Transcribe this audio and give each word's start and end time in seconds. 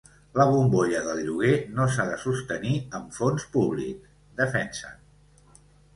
La 0.39 0.45
bombolla 0.51 1.01
del 1.07 1.19
lloguer 1.27 1.51
no 1.79 1.85
s’ha 1.97 2.07
de 2.11 2.17
sostenir 2.23 2.73
amb 3.01 3.15
fons 3.19 3.45
públics, 3.57 4.11
defensen. 4.41 5.61